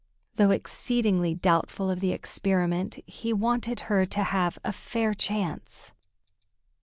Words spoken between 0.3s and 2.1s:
Though exceedingly doubtful of